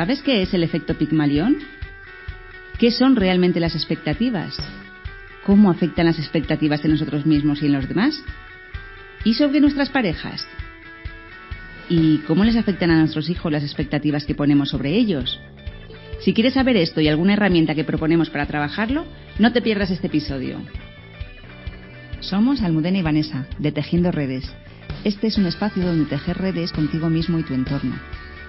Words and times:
¿Sabes 0.00 0.22
qué 0.22 0.40
es 0.40 0.54
el 0.54 0.62
efecto 0.62 0.94
Pigmalión? 0.94 1.58
¿Qué 2.78 2.90
son 2.90 3.16
realmente 3.16 3.60
las 3.60 3.74
expectativas? 3.74 4.56
¿Cómo 5.44 5.70
afectan 5.70 6.06
las 6.06 6.18
expectativas 6.18 6.82
en 6.86 6.92
nosotros 6.92 7.26
mismos 7.26 7.60
y 7.60 7.66
en 7.66 7.74
los 7.74 7.86
demás? 7.86 8.24
¿Y 9.24 9.34
sobre 9.34 9.60
nuestras 9.60 9.90
parejas? 9.90 10.48
¿Y 11.90 12.20
cómo 12.20 12.44
les 12.44 12.56
afectan 12.56 12.90
a 12.90 12.98
nuestros 12.98 13.28
hijos 13.28 13.52
las 13.52 13.62
expectativas 13.62 14.24
que 14.24 14.34
ponemos 14.34 14.70
sobre 14.70 14.96
ellos? 14.96 15.38
Si 16.20 16.32
quieres 16.32 16.54
saber 16.54 16.78
esto 16.78 17.02
y 17.02 17.08
alguna 17.08 17.34
herramienta 17.34 17.74
que 17.74 17.84
proponemos 17.84 18.30
para 18.30 18.46
trabajarlo, 18.46 19.04
no 19.38 19.52
te 19.52 19.60
pierdas 19.60 19.90
este 19.90 20.06
episodio. 20.06 20.62
Somos 22.20 22.62
Almudena 22.62 22.96
y 22.96 23.02
Vanessa, 23.02 23.46
de 23.58 23.70
Tejiendo 23.70 24.10
Redes. 24.12 24.50
Este 25.04 25.26
es 25.26 25.36
un 25.36 25.44
espacio 25.44 25.84
donde 25.84 26.08
tejer 26.08 26.38
redes 26.38 26.72
contigo 26.72 27.10
mismo 27.10 27.38
y 27.38 27.42
tu 27.42 27.52
entorno 27.52 27.96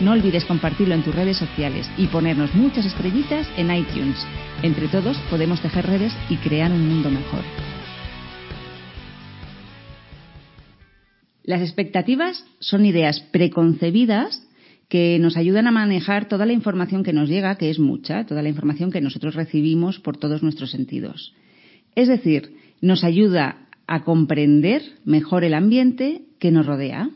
no 0.00 0.12
olvides 0.12 0.44
compartirlo 0.44 0.94
en 0.94 1.02
tus 1.02 1.14
redes 1.14 1.36
sociales 1.36 1.88
y 1.96 2.06
ponernos 2.08 2.54
muchas 2.54 2.86
estrellitas 2.86 3.48
en 3.56 3.74
iTunes. 3.74 4.16
Entre 4.62 4.88
todos 4.88 5.16
podemos 5.30 5.60
tejer 5.60 5.86
redes 5.86 6.12
y 6.28 6.36
crear 6.36 6.72
un 6.72 6.88
mundo 6.88 7.10
mejor. 7.10 7.42
Las 11.44 11.60
expectativas 11.60 12.44
son 12.58 12.86
ideas 12.86 13.20
preconcebidas 13.30 14.46
que 14.88 15.18
nos 15.18 15.36
ayudan 15.36 15.66
a 15.66 15.72
manejar 15.72 16.26
toda 16.28 16.46
la 16.46 16.52
información 16.52 17.02
que 17.02 17.12
nos 17.12 17.28
llega, 17.28 17.56
que 17.56 17.70
es 17.70 17.78
mucha, 17.78 18.24
toda 18.26 18.42
la 18.42 18.48
información 18.48 18.90
que 18.90 19.00
nosotros 19.00 19.34
recibimos 19.34 19.98
por 20.00 20.16
todos 20.16 20.42
nuestros 20.42 20.70
sentidos. 20.70 21.34
Es 21.94 22.08
decir, 22.08 22.56
nos 22.80 23.04
ayuda 23.04 23.68
a 23.86 24.04
comprender 24.04 24.82
mejor 25.04 25.44
el 25.44 25.54
ambiente 25.54 26.22
que 26.38 26.50
nos 26.50 26.66
rodea 26.66 27.10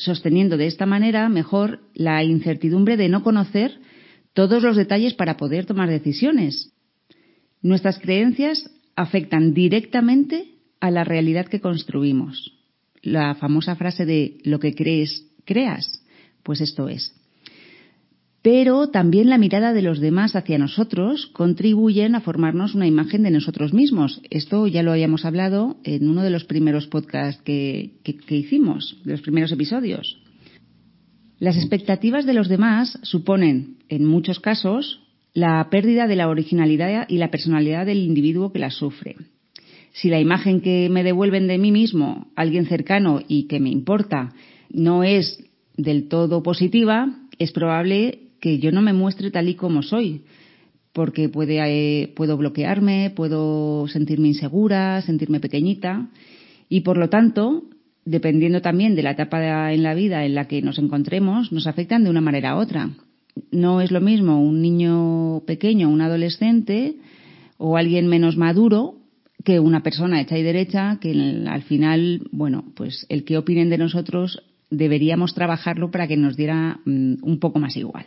sosteniendo 0.00 0.56
de 0.56 0.66
esta 0.66 0.86
manera 0.86 1.28
mejor 1.28 1.80
la 1.94 2.24
incertidumbre 2.24 2.96
de 2.96 3.08
no 3.08 3.22
conocer 3.22 3.78
todos 4.32 4.62
los 4.62 4.76
detalles 4.76 5.14
para 5.14 5.36
poder 5.36 5.66
tomar 5.66 5.88
decisiones. 5.88 6.72
Nuestras 7.62 7.98
creencias 7.98 8.70
afectan 8.96 9.54
directamente 9.54 10.54
a 10.80 10.90
la 10.90 11.04
realidad 11.04 11.46
que 11.46 11.60
construimos. 11.60 12.52
La 13.02 13.34
famosa 13.34 13.76
frase 13.76 14.06
de 14.06 14.38
lo 14.44 14.58
que 14.58 14.74
crees, 14.74 15.26
creas, 15.44 16.02
pues 16.42 16.60
esto 16.60 16.88
es 16.88 17.19
pero 18.42 18.88
también 18.88 19.28
la 19.28 19.36
mirada 19.36 19.74
de 19.74 19.82
los 19.82 20.00
demás 20.00 20.34
hacia 20.34 20.56
nosotros 20.56 21.26
contribuyen 21.26 22.14
a 22.14 22.20
formarnos 22.20 22.74
una 22.74 22.86
imagen 22.86 23.22
de 23.22 23.30
nosotros 23.30 23.74
mismos. 23.74 24.22
Esto 24.30 24.66
ya 24.66 24.82
lo 24.82 24.92
habíamos 24.92 25.26
hablado 25.26 25.76
en 25.84 26.08
uno 26.08 26.22
de 26.22 26.30
los 26.30 26.44
primeros 26.44 26.86
podcasts 26.86 27.42
que, 27.42 27.92
hicimos, 28.28 28.98
de 29.04 29.12
los 29.12 29.20
primeros 29.20 29.52
episodios. 29.52 30.22
Las 31.38 31.56
expectativas 31.56 32.24
de 32.24 32.34
los 32.34 32.48
demás 32.48 32.98
suponen, 33.02 33.76
en 33.90 34.06
muchos 34.06 34.40
casos, 34.40 35.02
la 35.34 35.68
pérdida 35.70 36.06
de 36.06 36.16
la 36.16 36.28
originalidad 36.28 37.06
y 37.08 37.18
la 37.18 37.30
personalidad 37.30 37.84
del 37.84 37.98
individuo 37.98 38.52
que 38.52 38.58
las 38.58 38.74
sufre. 38.74 39.16
Si 39.92 40.08
la 40.08 40.20
imagen 40.20 40.60
que 40.60 40.88
me 40.88 41.02
devuelven 41.02 41.46
de 41.46 41.58
mí 41.58 41.72
mismo, 41.72 42.30
alguien 42.36 42.66
cercano 42.66 43.20
y 43.26 43.48
que 43.48 43.60
me 43.60 43.70
importa, 43.70 44.32
no 44.70 45.02
es 45.02 45.44
del 45.76 46.08
todo 46.08 46.42
positiva, 46.42 47.16
es 47.38 47.52
probable 47.52 48.29
que 48.40 48.58
yo 48.58 48.72
no 48.72 48.82
me 48.82 48.92
muestre 48.92 49.30
tal 49.30 49.48
y 49.48 49.54
como 49.54 49.82
soy, 49.82 50.22
porque 50.92 51.28
puede, 51.28 51.60
eh, 51.60 52.08
puedo 52.08 52.36
bloquearme, 52.36 53.12
puedo 53.14 53.86
sentirme 53.88 54.28
insegura, 54.28 55.02
sentirme 55.02 55.40
pequeñita, 55.40 56.08
y 56.68 56.80
por 56.80 56.96
lo 56.96 57.08
tanto, 57.08 57.64
dependiendo 58.04 58.60
también 58.60 58.94
de 58.96 59.02
la 59.02 59.12
etapa 59.12 59.72
en 59.72 59.82
la 59.82 59.94
vida 59.94 60.24
en 60.24 60.34
la 60.34 60.46
que 60.46 60.62
nos 60.62 60.78
encontremos, 60.78 61.52
nos 61.52 61.66
afectan 61.66 62.04
de 62.04 62.10
una 62.10 62.20
manera 62.20 62.56
u 62.56 62.60
otra. 62.60 62.90
No 63.52 63.80
es 63.80 63.90
lo 63.90 64.00
mismo 64.00 64.42
un 64.42 64.60
niño 64.62 65.42
pequeño, 65.46 65.88
un 65.88 66.00
adolescente 66.00 66.96
o 67.58 67.76
alguien 67.76 68.08
menos 68.08 68.36
maduro 68.36 68.96
que 69.44 69.60
una 69.60 69.82
persona 69.82 70.20
hecha 70.20 70.38
y 70.38 70.42
derecha 70.42 70.98
que 71.00 71.44
al 71.46 71.62
final, 71.62 72.22
bueno, 72.30 72.64
pues 72.74 73.06
el 73.08 73.24
que 73.24 73.38
opinen 73.38 73.70
de 73.70 73.78
nosotros 73.78 74.42
deberíamos 74.70 75.34
trabajarlo 75.34 75.90
para 75.90 76.06
que 76.06 76.16
nos 76.16 76.36
diera 76.36 76.80
mm, 76.84 77.14
un 77.22 77.38
poco 77.40 77.58
más 77.58 77.76
igual. 77.76 78.06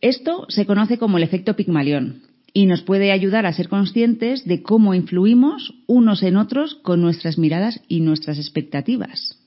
Esto 0.00 0.46
se 0.48 0.64
conoce 0.64 0.98
como 0.98 1.18
el 1.18 1.24
efecto 1.24 1.56
Pigmalión 1.56 2.22
y 2.52 2.66
nos 2.66 2.82
puede 2.82 3.12
ayudar 3.12 3.46
a 3.46 3.52
ser 3.52 3.68
conscientes 3.68 4.44
de 4.46 4.62
cómo 4.62 4.94
influimos 4.94 5.74
unos 5.86 6.22
en 6.22 6.36
otros 6.36 6.74
con 6.76 7.02
nuestras 7.02 7.38
miradas 7.38 7.80
y 7.86 8.00
nuestras 8.00 8.38
expectativas. 8.38 9.38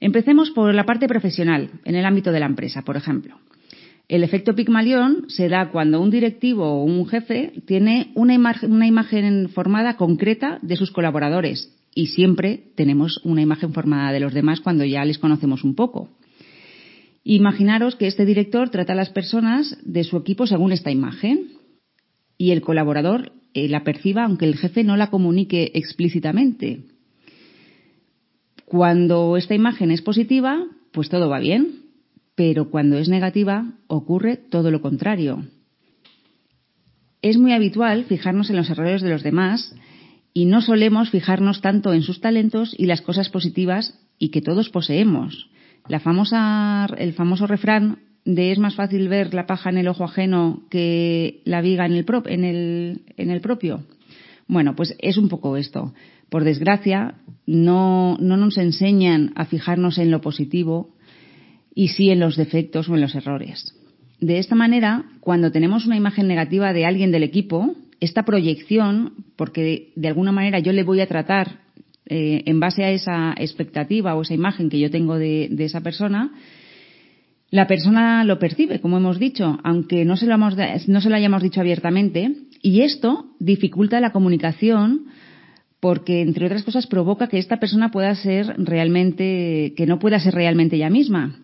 Empecemos 0.00 0.50
por 0.50 0.74
la 0.74 0.84
parte 0.84 1.06
profesional, 1.06 1.70
en 1.84 1.94
el 1.94 2.04
ámbito 2.04 2.32
de 2.32 2.40
la 2.40 2.46
empresa, 2.46 2.82
por 2.82 2.96
ejemplo. 2.96 3.38
El 4.08 4.22
efecto 4.22 4.54
Pigmalión 4.54 5.24
se 5.28 5.48
da 5.48 5.70
cuando 5.70 6.00
un 6.00 6.10
directivo 6.10 6.64
o 6.66 6.84
un 6.84 7.06
jefe 7.06 7.52
tiene 7.64 8.10
una, 8.14 8.36
una 8.68 8.86
imagen 8.86 9.48
formada 9.48 9.96
concreta 9.96 10.58
de 10.60 10.76
sus 10.76 10.90
colaboradores 10.90 11.72
y 11.94 12.08
siempre 12.08 12.64
tenemos 12.74 13.20
una 13.24 13.40
imagen 13.40 13.72
formada 13.72 14.12
de 14.12 14.20
los 14.20 14.34
demás 14.34 14.60
cuando 14.60 14.84
ya 14.84 15.04
les 15.04 15.18
conocemos 15.18 15.64
un 15.64 15.74
poco. 15.74 16.10
Imaginaros 17.24 17.96
que 17.96 18.06
este 18.06 18.26
director 18.26 18.68
trata 18.68 18.92
a 18.92 18.96
las 18.96 19.08
personas 19.08 19.78
de 19.82 20.04
su 20.04 20.18
equipo 20.18 20.46
según 20.46 20.72
esta 20.72 20.90
imagen 20.90 21.52
y 22.36 22.50
el 22.50 22.60
colaborador 22.60 23.32
eh, 23.54 23.66
la 23.68 23.82
perciba 23.82 24.24
aunque 24.24 24.44
el 24.44 24.56
jefe 24.56 24.84
no 24.84 24.98
la 24.98 25.08
comunique 25.08 25.72
explícitamente. 25.74 26.84
Cuando 28.66 29.38
esta 29.38 29.54
imagen 29.54 29.90
es 29.90 30.02
positiva, 30.02 30.66
pues 30.92 31.08
todo 31.08 31.30
va 31.30 31.38
bien, 31.38 31.84
pero 32.34 32.70
cuando 32.70 32.98
es 32.98 33.08
negativa 33.08 33.72
ocurre 33.86 34.36
todo 34.36 34.70
lo 34.70 34.82
contrario. 34.82 35.46
Es 37.22 37.38
muy 37.38 37.52
habitual 37.52 38.04
fijarnos 38.04 38.50
en 38.50 38.56
los 38.56 38.68
errores 38.68 39.00
de 39.00 39.08
los 39.08 39.22
demás 39.22 39.74
y 40.34 40.44
no 40.44 40.60
solemos 40.60 41.08
fijarnos 41.08 41.62
tanto 41.62 41.94
en 41.94 42.02
sus 42.02 42.20
talentos 42.20 42.74
y 42.76 42.84
las 42.84 43.00
cosas 43.00 43.30
positivas 43.30 43.98
y 44.18 44.28
que 44.28 44.42
todos 44.42 44.68
poseemos. 44.68 45.48
La 45.88 46.00
famosa, 46.00 46.86
el 46.96 47.12
famoso 47.12 47.46
refrán 47.46 47.98
de 48.24 48.52
es 48.52 48.58
más 48.58 48.74
fácil 48.74 49.08
ver 49.08 49.34
la 49.34 49.46
paja 49.46 49.68
en 49.68 49.78
el 49.78 49.88
ojo 49.88 50.04
ajeno 50.04 50.62
que 50.70 51.42
la 51.44 51.60
viga 51.60 51.84
en 51.84 51.92
el, 51.92 52.06
en 52.26 52.44
el, 52.44 53.02
en 53.16 53.30
el 53.30 53.40
propio. 53.40 53.84
Bueno, 54.46 54.74
pues 54.74 54.96
es 54.98 55.18
un 55.18 55.28
poco 55.28 55.56
esto. 55.56 55.92
Por 56.30 56.44
desgracia, 56.44 57.16
no, 57.46 58.16
no 58.18 58.36
nos 58.36 58.56
enseñan 58.56 59.32
a 59.36 59.44
fijarnos 59.44 59.98
en 59.98 60.10
lo 60.10 60.20
positivo 60.20 60.94
y 61.74 61.88
sí 61.88 62.10
en 62.10 62.20
los 62.20 62.36
defectos 62.36 62.88
o 62.88 62.94
en 62.94 63.02
los 63.02 63.14
errores. 63.14 63.74
De 64.20 64.38
esta 64.38 64.54
manera, 64.54 65.04
cuando 65.20 65.52
tenemos 65.52 65.86
una 65.86 65.96
imagen 65.96 66.28
negativa 66.28 66.72
de 66.72 66.86
alguien 66.86 67.10
del 67.10 67.24
equipo, 67.24 67.74
esta 68.00 68.24
proyección, 68.24 69.12
porque 69.36 69.92
de 69.96 70.08
alguna 70.08 70.32
manera 70.32 70.60
yo 70.60 70.72
le 70.72 70.82
voy 70.82 71.00
a 71.00 71.08
tratar 71.08 71.63
eh, 72.06 72.42
en 72.46 72.60
base 72.60 72.84
a 72.84 72.90
esa 72.90 73.34
expectativa 73.38 74.14
o 74.14 74.22
esa 74.22 74.34
imagen 74.34 74.68
que 74.68 74.78
yo 74.78 74.90
tengo 74.90 75.16
de, 75.16 75.48
esa 75.58 75.80
persona, 75.80 76.32
la 77.50 77.66
persona 77.66 78.24
lo 78.24 78.38
percibe, 78.38 78.80
como 78.80 78.98
hemos 78.98 79.18
dicho, 79.18 79.58
aunque 79.64 80.04
no 80.04 80.16
se, 80.16 80.26
lo 80.26 80.36
no 80.36 80.50
se 81.00 81.10
lo 81.10 81.16
hayamos 81.16 81.42
dicho 81.42 81.60
abiertamente, 81.60 82.32
y 82.60 82.82
esto 82.82 83.26
dificulta 83.38 84.00
la 84.00 84.12
comunicación 84.12 85.06
porque, 85.80 86.22
entre 86.22 86.46
otras 86.46 86.62
cosas, 86.62 86.86
provoca 86.86 87.28
que 87.28 87.38
esta 87.38 87.58
persona 87.58 87.90
pueda 87.90 88.14
ser 88.14 88.54
realmente, 88.56 89.74
que 89.76 89.86
no 89.86 89.98
pueda 89.98 90.18
ser 90.18 90.34
realmente 90.34 90.76
ella 90.76 90.88
misma. 90.88 91.36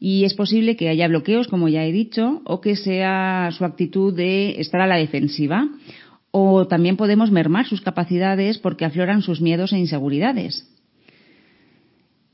Y 0.00 0.24
es 0.24 0.34
posible 0.34 0.76
que 0.76 0.88
haya 0.88 1.08
bloqueos, 1.08 1.48
como 1.48 1.68
ya 1.68 1.84
he 1.84 1.92
dicho, 1.92 2.42
o 2.44 2.60
que 2.60 2.76
sea 2.76 3.48
su 3.52 3.64
actitud 3.64 4.12
de 4.12 4.60
estar 4.60 4.80
a 4.80 4.86
la 4.86 4.96
defensiva 4.96 5.68
o 6.38 6.66
también 6.66 6.98
podemos 6.98 7.30
mermar 7.30 7.64
sus 7.64 7.80
capacidades 7.80 8.58
porque 8.58 8.84
afloran 8.84 9.22
sus 9.22 9.40
miedos 9.40 9.72
e 9.72 9.78
inseguridades. 9.78 10.68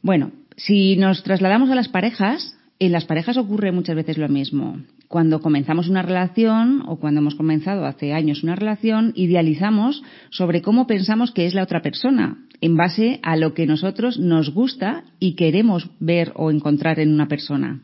Bueno, 0.02 0.32
si 0.56 0.96
nos 0.96 1.22
trasladamos 1.22 1.70
a 1.70 1.76
las 1.76 1.86
parejas, 1.86 2.58
en 2.80 2.90
las 2.90 3.04
parejas 3.04 3.36
ocurre 3.36 3.70
muchas 3.70 3.94
veces 3.94 4.18
lo 4.18 4.28
mismo. 4.28 4.80
Cuando 5.06 5.40
comenzamos 5.40 5.88
una 5.88 6.02
relación 6.02 6.82
o 6.88 6.98
cuando 6.98 7.20
hemos 7.20 7.36
comenzado 7.36 7.86
hace 7.86 8.12
años 8.12 8.42
una 8.42 8.56
relación, 8.56 9.12
idealizamos 9.14 10.02
sobre 10.30 10.62
cómo 10.62 10.88
pensamos 10.88 11.30
que 11.30 11.46
es 11.46 11.54
la 11.54 11.62
otra 11.62 11.80
persona, 11.80 12.38
en 12.60 12.76
base 12.76 13.20
a 13.22 13.36
lo 13.36 13.54
que 13.54 13.66
nosotros 13.66 14.18
nos 14.18 14.52
gusta 14.52 15.04
y 15.20 15.36
queremos 15.36 15.90
ver 16.00 16.32
o 16.34 16.50
encontrar 16.50 16.98
en 16.98 17.14
una 17.14 17.28
persona. 17.28 17.80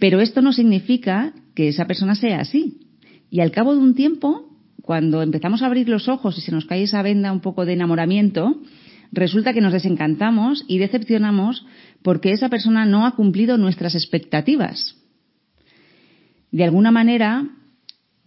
Pero 0.00 0.20
esto 0.20 0.42
no 0.42 0.52
significa 0.52 1.32
que 1.54 1.68
esa 1.68 1.86
persona 1.86 2.16
sea 2.16 2.40
así. 2.40 2.80
Y 3.30 3.38
al 3.38 3.52
cabo 3.52 3.74
de 3.74 3.80
un 3.80 3.94
tiempo, 3.94 4.47
cuando 4.88 5.20
empezamos 5.20 5.60
a 5.60 5.66
abrir 5.66 5.86
los 5.86 6.08
ojos 6.08 6.38
y 6.38 6.40
se 6.40 6.50
nos 6.50 6.64
cae 6.64 6.84
esa 6.84 7.02
venda 7.02 7.30
un 7.30 7.40
poco 7.40 7.66
de 7.66 7.74
enamoramiento, 7.74 8.56
resulta 9.12 9.52
que 9.52 9.60
nos 9.60 9.74
desencantamos 9.74 10.64
y 10.66 10.78
decepcionamos 10.78 11.66
porque 12.02 12.32
esa 12.32 12.48
persona 12.48 12.86
no 12.86 13.04
ha 13.04 13.14
cumplido 13.14 13.58
nuestras 13.58 13.94
expectativas. 13.94 14.96
De 16.52 16.64
alguna 16.64 16.90
manera, 16.90 17.50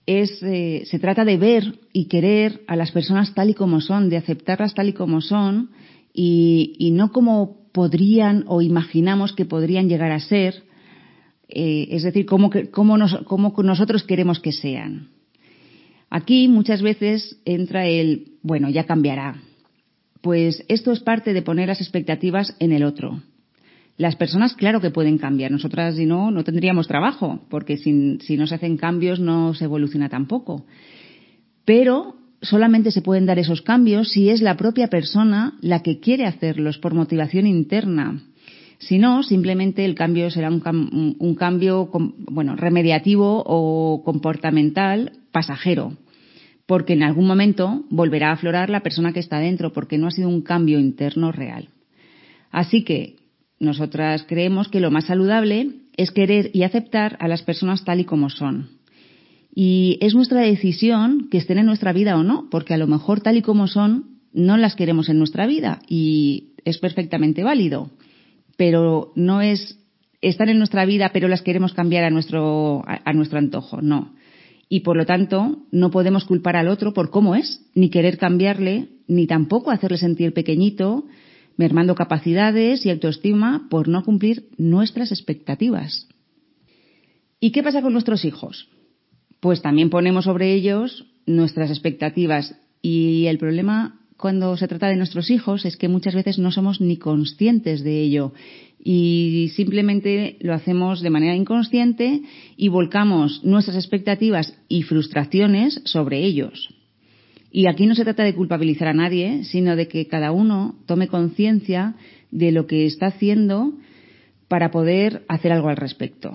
eh, 0.05 0.83
se 0.85 0.99
trata 0.99 1.25
de 1.25 1.37
ver 1.37 1.79
y 1.93 2.05
querer 2.05 2.61
a 2.67 2.75
las 2.75 2.91
personas 2.91 3.33
tal 3.33 3.49
y 3.49 3.55
como 3.55 3.81
son, 3.81 4.09
de 4.09 4.17
aceptarlas 4.17 4.75
tal 4.75 4.89
y 4.89 4.93
como 4.93 5.21
son 5.21 5.71
y, 6.13 6.91
no 6.93 7.11
como 7.11 7.71
podrían 7.71 8.43
o 8.45 8.61
imaginamos 8.61 9.33
que 9.33 9.45
podrían 9.45 9.89
llegar 9.89 10.11
a 10.11 10.19
ser, 10.19 10.61
eh, 11.49 11.87
es 11.89 12.03
decir, 12.03 12.27
como, 12.27 12.51
como 12.69 12.97
nosotros 12.99 14.03
queremos 14.03 14.39
que 14.39 14.51
sean. 14.51 15.20
Aquí 16.11 16.49
muchas 16.49 16.81
veces 16.81 17.37
entra 17.45 17.87
el, 17.87 18.33
bueno, 18.43 18.69
ya 18.69 18.83
cambiará. 18.83 19.41
Pues 20.21 20.63
esto 20.67 20.91
es 20.91 20.99
parte 20.99 21.33
de 21.33 21.41
poner 21.41 21.69
las 21.69 21.79
expectativas 21.79 22.53
en 22.59 22.73
el 22.73 22.83
otro. 22.83 23.23
Las 23.95 24.17
personas, 24.17 24.53
claro 24.53 24.81
que 24.81 24.91
pueden 24.91 25.17
cambiar. 25.17 25.51
Nosotras, 25.51 25.95
si 25.95 26.05
no, 26.05 26.29
no 26.29 26.43
tendríamos 26.43 26.89
trabajo, 26.89 27.39
porque 27.49 27.77
si, 27.77 27.91
no 28.35 28.45
se 28.45 28.55
hacen 28.55 28.75
cambios 28.75 29.21
no 29.21 29.53
se 29.53 29.63
evoluciona 29.63 30.09
tampoco. 30.09 30.65
Pero 31.63 32.17
solamente 32.41 32.91
se 32.91 33.01
pueden 33.01 33.25
dar 33.25 33.39
esos 33.39 33.61
cambios 33.61 34.09
si 34.09 34.29
es 34.29 34.41
la 34.41 34.57
propia 34.57 34.87
persona 34.89 35.53
la 35.61 35.81
que 35.81 36.01
quiere 36.01 36.25
hacerlos 36.25 36.77
por 36.77 36.93
motivación 36.93 37.47
interna. 37.47 38.21
Si 38.79 38.97
no, 38.97 39.23
simplemente 39.23 39.85
el 39.85 39.95
cambio 39.95 40.29
será 40.29 40.49
un, 40.49 41.15
un, 41.17 41.35
cambio, 41.35 41.89
bueno, 42.31 42.57
remediativo 42.57 43.43
o 43.45 44.01
comportamental 44.03 45.20
pasajero, 45.31 45.97
porque 46.65 46.93
en 46.93 47.03
algún 47.03 47.27
momento 47.27 47.83
volverá 47.89 48.29
a 48.29 48.33
aflorar 48.33 48.69
la 48.69 48.81
persona 48.81 49.13
que 49.13 49.19
está 49.19 49.39
dentro, 49.39 49.73
porque 49.73 49.97
no 49.97 50.07
ha 50.07 50.11
sido 50.11 50.29
un 50.29 50.41
cambio 50.41 50.79
interno 50.79 51.31
real. 51.31 51.69
Así 52.51 52.83
que 52.83 53.17
nosotras 53.59 54.25
creemos 54.27 54.67
que 54.67 54.79
lo 54.79 54.91
más 54.91 55.05
saludable 55.05 55.69
es 55.97 56.11
querer 56.11 56.51
y 56.53 56.63
aceptar 56.63 57.17
a 57.19 57.27
las 57.27 57.43
personas 57.43 57.83
tal 57.85 57.99
y 57.99 58.05
como 58.05 58.29
son. 58.29 58.69
Y 59.53 59.97
es 60.01 60.15
nuestra 60.15 60.41
decisión 60.41 61.27
que 61.29 61.37
estén 61.37 61.57
en 61.57 61.65
nuestra 61.65 61.93
vida 61.93 62.17
o 62.17 62.23
no, 62.23 62.47
porque 62.49 62.73
a 62.73 62.77
lo 62.77 62.87
mejor 62.87 63.21
tal 63.21 63.37
y 63.37 63.41
como 63.41 63.67
son 63.67 64.21
no 64.33 64.57
las 64.57 64.75
queremos 64.75 65.09
en 65.09 65.19
nuestra 65.19 65.45
vida 65.45 65.81
y 65.87 66.53
es 66.63 66.77
perfectamente 66.77 67.43
válido. 67.43 67.91
Pero 68.55 69.11
no 69.15 69.41
es 69.41 69.77
estar 70.21 70.49
en 70.49 70.57
nuestra 70.57 70.85
vida 70.85 71.09
pero 71.13 71.27
las 71.27 71.41
queremos 71.41 71.73
cambiar 71.73 72.03
a 72.03 72.09
nuestro, 72.09 72.83
a 72.85 73.13
nuestro 73.13 73.39
antojo, 73.39 73.81
no. 73.81 74.13
Y 74.73 74.79
por 74.79 74.95
lo 74.95 75.05
tanto 75.05 75.57
no 75.71 75.91
podemos 75.91 76.23
culpar 76.23 76.55
al 76.55 76.69
otro 76.69 76.93
por 76.93 77.09
cómo 77.09 77.35
es, 77.35 77.59
ni 77.75 77.89
querer 77.89 78.17
cambiarle, 78.17 78.87
ni 79.05 79.27
tampoco 79.27 79.69
hacerle 79.69 79.97
sentir 79.97 80.33
pequeñito, 80.33 81.03
mermando 81.57 81.93
capacidades 81.93 82.85
y 82.85 82.89
autoestima 82.89 83.67
por 83.69 83.89
no 83.89 84.01
cumplir 84.05 84.47
nuestras 84.57 85.11
expectativas. 85.11 86.07
¿Y 87.41 87.51
qué 87.51 87.63
pasa 87.63 87.81
con 87.81 87.91
nuestros 87.91 88.23
hijos? 88.23 88.69
Pues 89.41 89.61
también 89.61 89.89
ponemos 89.89 90.23
sobre 90.23 90.53
ellos 90.53 91.05
nuestras 91.25 91.69
expectativas 91.69 92.55
y 92.81 93.25
el 93.25 93.39
problema 93.39 93.99
cuando 94.21 94.55
se 94.55 94.67
trata 94.67 94.87
de 94.87 94.95
nuestros 94.95 95.29
hijos 95.29 95.65
es 95.65 95.75
que 95.75 95.89
muchas 95.89 96.15
veces 96.15 96.37
no 96.37 96.51
somos 96.51 96.79
ni 96.79 96.95
conscientes 96.95 97.83
de 97.83 97.99
ello 97.99 98.33
y 98.81 99.51
simplemente 99.55 100.37
lo 100.39 100.53
hacemos 100.53 101.01
de 101.01 101.09
manera 101.09 101.35
inconsciente 101.35 102.21
y 102.55 102.69
volcamos 102.69 103.43
nuestras 103.43 103.75
expectativas 103.75 104.53
y 104.69 104.83
frustraciones 104.83 105.81
sobre 105.85 106.23
ellos. 106.23 106.69
Y 107.51 107.67
aquí 107.67 107.85
no 107.85 107.95
se 107.95 108.03
trata 108.03 108.23
de 108.23 108.35
culpabilizar 108.35 108.87
a 108.87 108.93
nadie, 108.93 109.43
sino 109.43 109.75
de 109.75 109.87
que 109.87 110.07
cada 110.07 110.31
uno 110.31 110.75
tome 110.85 111.07
conciencia 111.07 111.95
de 112.29 112.51
lo 112.51 112.67
que 112.67 112.85
está 112.85 113.07
haciendo 113.07 113.73
para 114.47 114.71
poder 114.71 115.25
hacer 115.27 115.51
algo 115.51 115.67
al 115.67 115.77
respecto. 115.77 116.31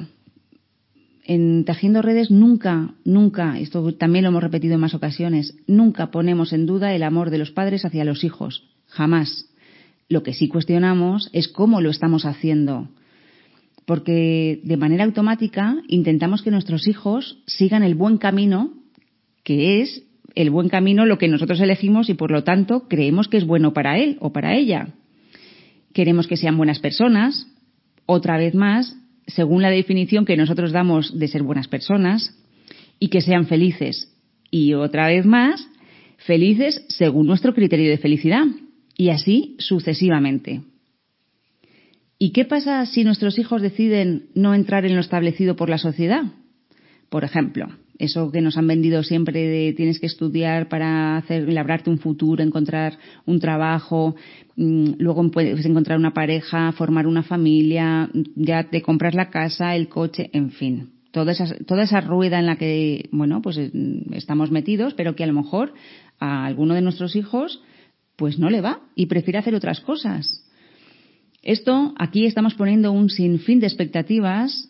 En 1.28 1.64
Tejiendo 1.64 2.02
Redes 2.02 2.30
nunca, 2.30 2.94
nunca, 3.04 3.58
esto 3.58 3.92
también 3.94 4.22
lo 4.22 4.28
hemos 4.28 4.44
repetido 4.44 4.74
en 4.74 4.80
más 4.80 4.94
ocasiones, 4.94 5.56
nunca 5.66 6.12
ponemos 6.12 6.52
en 6.52 6.66
duda 6.66 6.94
el 6.94 7.02
amor 7.02 7.30
de 7.30 7.38
los 7.38 7.50
padres 7.50 7.84
hacia 7.84 8.04
los 8.04 8.22
hijos. 8.22 8.62
Jamás. 8.86 9.50
Lo 10.08 10.22
que 10.22 10.32
sí 10.32 10.46
cuestionamos 10.46 11.28
es 11.32 11.48
cómo 11.48 11.80
lo 11.80 11.90
estamos 11.90 12.26
haciendo. 12.26 12.88
Porque 13.86 14.60
de 14.62 14.76
manera 14.76 15.02
automática 15.02 15.82
intentamos 15.88 16.42
que 16.42 16.52
nuestros 16.52 16.86
hijos 16.86 17.42
sigan 17.46 17.82
el 17.82 17.96
buen 17.96 18.18
camino, 18.18 18.72
que 19.42 19.82
es 19.82 20.04
el 20.36 20.50
buen 20.50 20.68
camino 20.68 21.06
lo 21.06 21.18
que 21.18 21.26
nosotros 21.26 21.58
elegimos 21.58 22.08
y 22.08 22.14
por 22.14 22.30
lo 22.30 22.44
tanto 22.44 22.86
creemos 22.86 23.26
que 23.26 23.38
es 23.38 23.46
bueno 23.46 23.72
para 23.72 23.98
él 23.98 24.16
o 24.20 24.32
para 24.32 24.54
ella. 24.54 24.90
Queremos 25.92 26.28
que 26.28 26.36
sean 26.36 26.56
buenas 26.56 26.78
personas, 26.78 27.48
otra 28.04 28.36
vez 28.36 28.54
más, 28.54 28.96
según 29.26 29.62
la 29.62 29.70
definición 29.70 30.24
que 30.24 30.36
nosotros 30.36 30.72
damos 30.72 31.18
de 31.18 31.28
ser 31.28 31.42
buenas 31.42 31.68
personas, 31.68 32.34
y 32.98 33.08
que 33.08 33.20
sean 33.20 33.46
felices. 33.46 34.12
Y 34.50 34.74
otra 34.74 35.06
vez 35.08 35.26
más, 35.26 35.68
felices 36.18 36.84
según 36.88 37.26
nuestro 37.26 37.54
criterio 37.54 37.90
de 37.90 37.98
felicidad. 37.98 38.44
Y 38.96 39.10
así 39.10 39.56
sucesivamente. 39.58 40.62
¿Y 42.18 42.30
qué 42.30 42.46
pasa 42.46 42.86
si 42.86 43.04
nuestros 43.04 43.38
hijos 43.38 43.60
deciden 43.60 44.28
no 44.34 44.54
entrar 44.54 44.86
en 44.86 44.94
lo 44.94 45.00
establecido 45.00 45.56
por 45.56 45.68
la 45.68 45.76
sociedad? 45.76 46.24
Por 47.10 47.24
ejemplo, 47.24 47.68
eso 47.98 48.30
que 48.30 48.40
nos 48.40 48.56
han 48.56 48.66
vendido 48.66 49.02
siempre 49.02 49.40
de 49.40 49.72
tienes 49.72 50.00
que 50.00 50.06
estudiar 50.06 50.68
para 50.68 51.16
hacer, 51.16 51.50
labrarte 51.52 51.90
un 51.90 51.98
futuro, 51.98 52.42
encontrar 52.42 52.98
un 53.24 53.40
trabajo, 53.40 54.16
mm, 54.56 54.92
luego 54.98 55.30
puedes 55.30 55.64
encontrar 55.64 55.98
una 55.98 56.12
pareja, 56.12 56.72
formar 56.72 57.06
una 57.06 57.22
familia, 57.22 58.10
ya 58.34 58.64
te 58.64 58.82
compras 58.82 59.14
la 59.14 59.30
casa, 59.30 59.74
el 59.74 59.88
coche, 59.88 60.30
en 60.32 60.50
fin. 60.50 60.90
Toda 61.10 61.32
esa, 61.32 61.46
toda 61.64 61.84
esa 61.84 62.00
rueda 62.00 62.38
en 62.38 62.46
la 62.46 62.56
que, 62.56 63.08
bueno, 63.10 63.40
pues 63.40 63.56
eh, 63.56 63.70
estamos 64.12 64.50
metidos, 64.50 64.94
pero 64.94 65.16
que 65.16 65.24
a 65.24 65.26
lo 65.26 65.32
mejor 65.32 65.72
a 66.18 66.44
alguno 66.44 66.74
de 66.74 66.82
nuestros 66.82 67.16
hijos, 67.16 67.62
pues 68.16 68.38
no 68.38 68.50
le 68.50 68.60
va 68.60 68.80
y 68.94 69.06
prefiere 69.06 69.38
hacer 69.38 69.54
otras 69.54 69.80
cosas. 69.80 70.42
Esto, 71.42 71.94
aquí 71.96 72.26
estamos 72.26 72.54
poniendo 72.54 72.92
un 72.92 73.08
sinfín 73.08 73.60
de 73.60 73.66
expectativas 73.66 74.68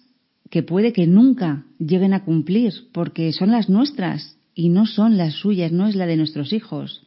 que 0.51 0.63
puede 0.63 0.93
que 0.93 1.07
nunca 1.07 1.65
lleguen 1.79 2.15
a 2.15 2.25
cumplir, 2.25 2.73
porque 2.93 3.33
son 3.33 3.51
las 3.51 3.69
nuestras 3.69 4.39
y 4.55 4.69
no 4.69 4.87
son 4.87 5.17
las 5.17 5.35
suyas, 5.35 5.73
no 5.73 5.87
es 5.89 5.97
la 5.97 6.07
de 6.07 6.17
nuestros 6.17 6.53
hijos. 6.53 7.07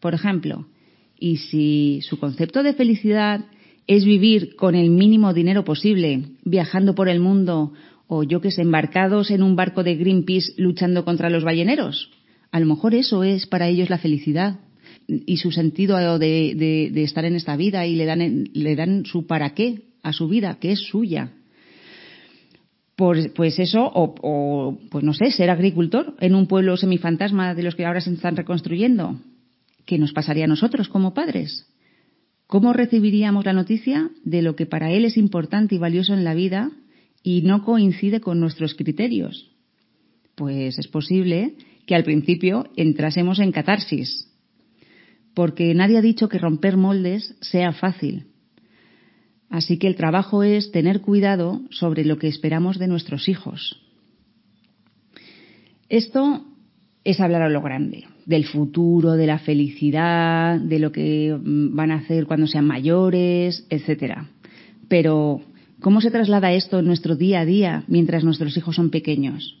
Por 0.00 0.14
ejemplo, 0.14 0.66
y 1.18 1.36
si 1.36 2.00
su 2.02 2.18
concepto 2.18 2.62
de 2.62 2.72
felicidad 2.72 3.44
es 3.86 4.04
vivir 4.04 4.56
con 4.56 4.74
el 4.74 4.90
mínimo 4.90 5.34
dinero 5.34 5.64
posible, 5.64 6.22
viajando 6.44 6.94
por 6.94 7.08
el 7.08 7.20
mundo 7.20 7.72
o 8.06 8.24
yo 8.24 8.40
que 8.40 8.50
sé, 8.50 8.62
embarcados 8.62 9.30
en 9.30 9.42
un 9.42 9.54
barco 9.54 9.84
de 9.84 9.94
Greenpeace 9.94 10.54
luchando 10.56 11.04
contra 11.04 11.30
los 11.30 11.44
balleneros, 11.44 12.10
a 12.50 12.58
lo 12.58 12.66
mejor 12.66 12.94
eso 12.94 13.22
es 13.22 13.46
para 13.46 13.68
ellos 13.68 13.90
la 13.90 13.98
felicidad 13.98 14.60
y 15.06 15.36
su 15.36 15.52
sentido 15.52 16.18
de, 16.18 16.90
de 16.92 17.02
estar 17.02 17.24
en 17.24 17.36
esta 17.36 17.56
vida 17.56 17.86
y 17.86 17.94
le 17.94 18.06
dan, 18.06 18.48
le 18.52 18.74
dan 18.74 19.04
su 19.04 19.26
para 19.26 19.54
qué 19.54 19.90
a 20.02 20.12
su 20.12 20.28
vida, 20.28 20.58
que 20.60 20.72
es 20.72 20.80
suya, 20.80 21.32
pues 23.00 23.58
eso, 23.58 23.90
o, 23.94 24.78
pues 24.90 25.02
no 25.02 25.14
sé, 25.14 25.30
ser 25.30 25.48
agricultor 25.48 26.14
en 26.20 26.34
un 26.34 26.46
pueblo 26.46 26.76
semifantasma 26.76 27.54
de 27.54 27.62
los 27.62 27.74
que 27.74 27.86
ahora 27.86 28.02
se 28.02 28.12
están 28.12 28.36
reconstruyendo. 28.36 29.18
¿Qué 29.86 29.98
nos 29.98 30.12
pasaría 30.12 30.44
a 30.44 30.48
nosotros 30.48 30.88
como 30.88 31.14
padres? 31.14 31.66
¿Cómo 32.46 32.74
recibiríamos 32.74 33.46
la 33.46 33.54
noticia 33.54 34.10
de 34.24 34.42
lo 34.42 34.54
que 34.54 34.66
para 34.66 34.92
él 34.92 35.06
es 35.06 35.16
importante 35.16 35.76
y 35.76 35.78
valioso 35.78 36.12
en 36.12 36.24
la 36.24 36.34
vida 36.34 36.70
y 37.22 37.40
no 37.42 37.64
coincide 37.64 38.20
con 38.20 38.38
nuestros 38.38 38.74
criterios? 38.74 39.50
Pues 40.34 40.78
es 40.78 40.88
posible 40.88 41.54
que 41.86 41.94
al 41.94 42.04
principio 42.04 42.66
entrásemos 42.76 43.38
en 43.38 43.52
catarsis, 43.52 44.28
porque 45.34 45.74
nadie 45.74 45.96
ha 45.96 46.02
dicho 46.02 46.28
que 46.28 46.38
romper 46.38 46.76
moldes 46.76 47.34
sea 47.40 47.72
fácil. 47.72 48.26
Así 49.50 49.78
que 49.78 49.88
el 49.88 49.96
trabajo 49.96 50.44
es 50.44 50.70
tener 50.70 51.00
cuidado 51.00 51.60
sobre 51.70 52.04
lo 52.04 52.18
que 52.18 52.28
esperamos 52.28 52.78
de 52.78 52.86
nuestros 52.86 53.28
hijos. 53.28 53.82
Esto 55.88 56.44
es 57.02 57.18
hablar 57.20 57.42
a 57.42 57.48
lo 57.48 57.60
grande, 57.60 58.04
del 58.26 58.44
futuro, 58.44 59.12
de 59.12 59.26
la 59.26 59.40
felicidad, 59.40 60.60
de 60.60 60.78
lo 60.78 60.92
que 60.92 61.36
mm, 61.36 61.74
van 61.74 61.90
a 61.90 61.96
hacer 61.96 62.26
cuando 62.26 62.46
sean 62.46 62.64
mayores, 62.64 63.66
etcétera. 63.70 64.30
Pero, 64.88 65.42
¿cómo 65.80 66.00
se 66.00 66.12
traslada 66.12 66.52
esto 66.52 66.78
en 66.78 66.86
nuestro 66.86 67.16
día 67.16 67.40
a 67.40 67.44
día 67.44 67.84
mientras 67.88 68.22
nuestros 68.22 68.56
hijos 68.56 68.76
son 68.76 68.90
pequeños? 68.90 69.58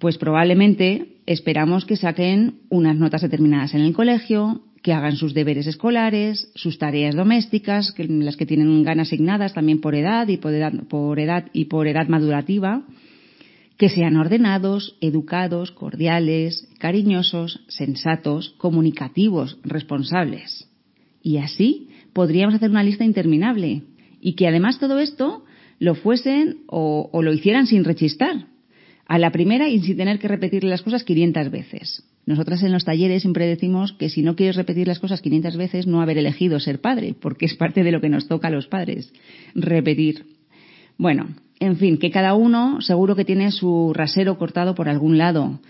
Pues 0.00 0.18
probablemente 0.18 1.18
esperamos 1.26 1.84
que 1.84 1.96
saquen 1.96 2.62
unas 2.68 2.96
notas 2.96 3.22
determinadas 3.22 3.74
en 3.74 3.82
el 3.82 3.92
colegio, 3.92 4.62
que 4.86 4.92
hagan 4.92 5.16
sus 5.16 5.34
deberes 5.34 5.66
escolares, 5.66 6.48
sus 6.54 6.78
tareas 6.78 7.16
domésticas, 7.16 7.92
las 7.98 8.36
que 8.36 8.46
tienen 8.46 8.84
ganas 8.84 9.08
asignadas 9.08 9.52
también 9.52 9.80
por 9.80 9.96
edad 9.96 10.28
y 10.28 10.36
por 10.36 10.54
edad, 10.54 10.72
por 10.88 11.18
edad 11.18 11.46
y 11.52 11.64
por 11.64 11.88
edad 11.88 12.06
madurativa, 12.06 12.84
que 13.78 13.88
sean 13.88 14.16
ordenados, 14.16 14.96
educados, 15.00 15.72
cordiales, 15.72 16.68
cariñosos, 16.78 17.64
sensatos, 17.66 18.50
comunicativos, 18.58 19.58
responsables. 19.64 20.70
Y 21.20 21.38
así 21.38 21.88
podríamos 22.12 22.54
hacer 22.54 22.70
una 22.70 22.84
lista 22.84 23.04
interminable. 23.04 23.82
Y 24.20 24.34
que 24.34 24.46
además 24.46 24.78
todo 24.78 25.00
esto 25.00 25.44
lo 25.80 25.96
fuesen 25.96 26.58
o, 26.68 27.10
lo 27.12 27.32
hicieran 27.32 27.66
sin 27.66 27.82
rechistar. 27.82 28.46
A 29.08 29.18
la 29.18 29.32
primera 29.32 29.68
y 29.68 29.80
sin 29.80 29.96
tener 29.96 30.20
que 30.20 30.28
repetirle 30.28 30.70
las 30.70 30.82
cosas 30.82 31.02
500 31.02 31.50
veces. 31.50 32.04
Nosotras 32.26 32.64
en 32.64 32.72
los 32.72 32.84
talleres 32.84 33.22
siempre 33.22 33.46
decimos 33.46 33.92
que 33.92 34.10
si 34.10 34.22
no 34.22 34.34
quieres 34.34 34.56
repetir 34.56 34.88
las 34.88 34.98
cosas 34.98 35.22
500 35.22 35.56
veces, 35.56 35.86
no 35.86 36.02
haber 36.02 36.18
elegido 36.18 36.58
ser 36.58 36.80
padre, 36.80 37.14
porque 37.18 37.46
es 37.46 37.54
parte 37.54 37.84
de 37.84 37.92
lo 37.92 38.00
que 38.00 38.08
nos 38.08 38.26
toca 38.26 38.48
a 38.48 38.50
los 38.50 38.66
padres, 38.66 39.12
repetir. 39.54 40.26
Bueno, 40.98 41.28
en 41.60 41.76
fin, 41.76 41.98
que 41.98 42.10
cada 42.10 42.34
uno 42.34 42.80
seguro 42.80 43.14
que 43.14 43.24
tiene 43.24 43.52
su 43.52 43.92
rasero 43.94 44.38
cortado 44.38 44.74
por 44.74 44.88
algún 44.88 45.18
lado. 45.18 45.60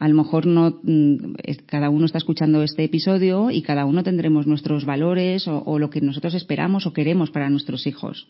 A 0.00 0.08
lo 0.08 0.14
mejor 0.14 0.46
no, 0.46 0.80
mm, 0.82 1.34
cada 1.66 1.90
uno 1.90 2.06
está 2.06 2.18
escuchando 2.18 2.62
este 2.64 2.82
episodio 2.82 3.52
y 3.52 3.62
cada 3.62 3.84
uno 3.84 4.02
tendremos 4.02 4.48
nuestros 4.48 4.84
valores 4.84 5.46
o, 5.46 5.62
o 5.64 5.78
lo 5.78 5.90
que 5.90 6.00
nosotros 6.00 6.34
esperamos 6.34 6.86
o 6.86 6.92
queremos 6.92 7.30
para 7.30 7.50
nuestros 7.50 7.86
hijos. 7.86 8.26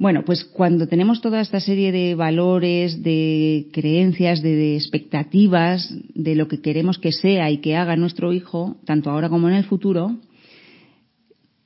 Bueno, 0.00 0.24
pues 0.24 0.46
cuando 0.46 0.86
tenemos 0.86 1.20
toda 1.20 1.42
esta 1.42 1.60
serie 1.60 1.92
de 1.92 2.14
valores, 2.14 3.02
de 3.02 3.66
creencias, 3.70 4.40
de, 4.40 4.74
expectativas 4.74 5.94
de 6.14 6.34
lo 6.36 6.48
que 6.48 6.62
queremos 6.62 6.98
que 6.98 7.12
sea 7.12 7.50
y 7.50 7.58
que 7.58 7.76
haga 7.76 7.96
nuestro 7.96 8.32
hijo, 8.32 8.78
tanto 8.86 9.10
ahora 9.10 9.28
como 9.28 9.50
en 9.50 9.56
el 9.56 9.64
futuro, 9.64 10.16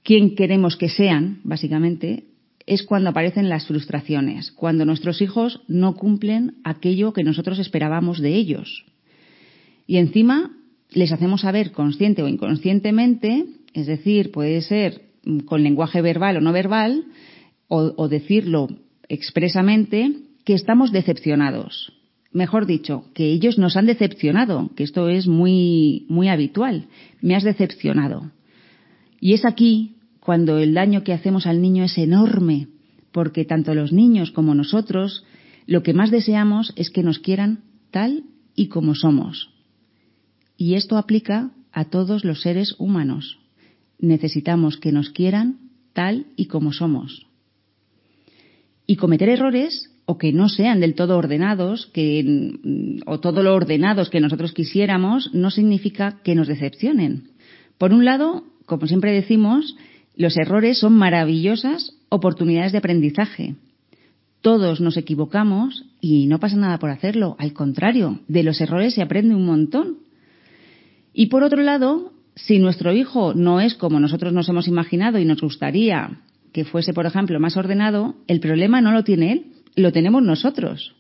quién 0.02 0.34
queremos 0.34 0.76
que 0.76 0.88
sean, 0.88 1.42
básicamente, 1.44 2.24
es 2.66 2.82
cuando 2.82 3.10
aparecen 3.10 3.48
las 3.48 3.68
frustraciones, 3.68 4.50
cuando 4.50 4.84
nuestros 4.84 5.22
hijos 5.22 5.60
no 5.68 5.94
cumplen 5.94 6.56
aquello 6.64 7.12
que 7.12 7.22
nosotros 7.22 7.60
esperábamos 7.60 8.18
de 8.18 8.34
ellos. 8.34 8.84
Y 9.86 9.98
encima 9.98 10.50
les 10.90 11.12
hacemos 11.12 11.42
saber 11.42 11.70
consciente 11.70 12.24
o 12.24 12.26
inconscientemente, 12.26 13.46
es 13.74 13.86
decir, 13.86 14.32
puede 14.32 14.60
ser 14.60 15.02
con 15.44 15.62
lenguaje 15.62 16.02
verbal 16.02 16.38
o 16.38 16.40
no 16.40 16.52
verbal, 16.52 17.04
o, 17.96 18.08
decirlo 18.08 18.68
expresamente, 19.08 20.12
que 20.44 20.54
estamos 20.54 20.92
decepcionados. 20.92 21.92
Mejor 22.32 22.66
dicho, 22.66 23.04
que 23.14 23.32
ellos 23.32 23.58
nos 23.58 23.76
han 23.76 23.86
decepcionado, 23.86 24.70
que 24.76 24.84
esto 24.84 25.08
es 25.08 25.26
muy, 25.26 26.06
muy 26.08 26.28
habitual. 26.28 26.86
Me 27.20 27.36
has 27.36 27.44
decepcionado. 27.44 28.32
Y 29.20 29.34
es 29.34 29.44
aquí 29.44 29.96
cuando 30.20 30.58
el 30.58 30.74
daño 30.74 31.04
que 31.04 31.12
hacemos 31.12 31.46
al 31.46 31.60
niño 31.60 31.84
es 31.84 31.96
enorme, 31.98 32.68
porque 33.12 33.44
tanto 33.44 33.74
los 33.74 33.92
niños 33.92 34.30
como 34.30 34.54
nosotros 34.54 35.24
lo 35.66 35.82
que 35.82 35.94
más 35.94 36.10
deseamos 36.10 36.72
es 36.76 36.90
que 36.90 37.02
nos 37.02 37.18
quieran 37.18 37.60
tal 37.90 38.24
y 38.54 38.66
como 38.68 38.94
somos. 38.94 39.50
Y 40.56 40.74
esto 40.74 40.98
aplica 40.98 41.50
a 41.72 41.86
todos 41.86 42.24
los 42.24 42.42
seres 42.42 42.74
humanos. 42.78 43.38
Necesitamos 43.98 44.76
que 44.76 44.92
nos 44.92 45.10
quieran 45.10 45.58
tal 45.92 46.26
y 46.36 46.46
como 46.46 46.72
somos. 46.72 47.26
Y 48.86 48.96
cometer 48.96 49.28
errores 49.28 49.90
o 50.06 50.18
que 50.18 50.32
no 50.32 50.48
sean 50.48 50.80
del 50.80 50.94
todo 50.94 51.16
ordenados, 51.16 51.86
que, 51.86 52.52
o 53.06 53.20
todo 53.20 53.42
lo 53.42 53.54
ordenados 53.54 54.10
que 54.10 54.20
nosotros 54.20 54.52
quisiéramos, 54.52 55.32
no 55.32 55.50
significa 55.50 56.20
que 56.22 56.34
nos 56.34 56.48
decepcionen. 56.48 57.30
Por 57.78 57.92
un 57.92 58.04
lado, 58.04 58.44
como 58.66 58.86
siempre 58.86 59.12
decimos, 59.12 59.76
los 60.16 60.36
errores 60.36 60.78
son 60.78 60.92
maravillosas 60.92 61.96
oportunidades 62.08 62.72
de 62.72 62.78
aprendizaje. 62.78 63.54
Todos 64.42 64.80
nos 64.80 64.96
equivocamos 64.98 65.86
y 66.00 66.26
no 66.26 66.38
pasa 66.38 66.56
nada 66.56 66.78
por 66.78 66.90
hacerlo. 66.90 67.34
Al 67.38 67.54
contrario, 67.54 68.20
de 68.28 68.42
los 68.42 68.60
errores 68.60 68.94
se 68.94 69.02
aprende 69.02 69.34
un 69.34 69.46
montón. 69.46 69.98
Y 71.14 71.26
por 71.26 71.42
otro 71.42 71.62
lado, 71.62 72.12
si 72.36 72.58
nuestro 72.58 72.92
hijo 72.92 73.32
no 73.34 73.60
es 73.60 73.74
como 73.74 74.00
nosotros 74.00 74.32
nos 74.32 74.48
hemos 74.48 74.68
imaginado 74.68 75.18
y 75.18 75.24
nos 75.24 75.40
gustaría 75.40 76.20
que 76.54 76.64
fuese, 76.64 76.94
por 76.94 77.04
ejemplo, 77.04 77.40
más 77.40 77.56
ordenado, 77.56 78.14
el 78.28 78.38
problema 78.38 78.80
no 78.80 78.92
lo 78.92 79.02
tiene 79.02 79.32
él, 79.32 79.46
lo 79.74 79.90
tenemos 79.90 80.22
nosotros. 80.22 80.94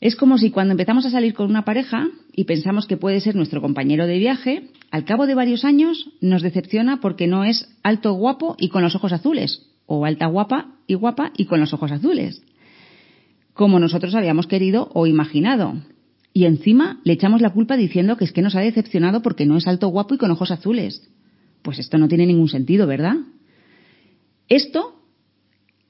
Es 0.00 0.14
como 0.14 0.38
si 0.38 0.52
cuando 0.52 0.70
empezamos 0.72 1.04
a 1.06 1.10
salir 1.10 1.34
con 1.34 1.50
una 1.50 1.64
pareja 1.64 2.06
y 2.32 2.44
pensamos 2.44 2.86
que 2.86 2.96
puede 2.96 3.20
ser 3.20 3.34
nuestro 3.34 3.60
compañero 3.60 4.06
de 4.06 4.16
viaje, 4.18 4.70
al 4.92 5.04
cabo 5.04 5.26
de 5.26 5.34
varios 5.34 5.64
años 5.64 6.10
nos 6.20 6.42
decepciona 6.42 7.00
porque 7.00 7.26
no 7.26 7.42
es 7.42 7.76
alto 7.82 8.12
guapo 8.12 8.54
y 8.60 8.68
con 8.68 8.84
los 8.84 8.94
ojos 8.94 9.12
azules, 9.12 9.72
o 9.86 10.04
alta 10.04 10.26
guapa 10.26 10.76
y 10.86 10.94
guapa 10.94 11.32
y 11.36 11.46
con 11.46 11.58
los 11.58 11.74
ojos 11.74 11.90
azules, 11.90 12.40
como 13.54 13.80
nosotros 13.80 14.14
habíamos 14.14 14.46
querido 14.46 14.88
o 14.94 15.08
imaginado. 15.08 15.74
Y 16.32 16.44
encima 16.44 17.00
le 17.02 17.14
echamos 17.14 17.40
la 17.40 17.50
culpa 17.50 17.76
diciendo 17.76 18.16
que 18.16 18.24
es 18.24 18.30
que 18.30 18.42
nos 18.42 18.54
ha 18.54 18.60
decepcionado 18.60 19.20
porque 19.20 19.46
no 19.46 19.56
es 19.56 19.66
alto 19.66 19.88
guapo 19.88 20.14
y 20.14 20.18
con 20.18 20.30
ojos 20.30 20.52
azules. 20.52 21.10
Pues 21.62 21.80
esto 21.80 21.98
no 21.98 22.06
tiene 22.06 22.24
ningún 22.24 22.48
sentido, 22.48 22.86
¿verdad? 22.86 23.16
Esto 24.48 24.94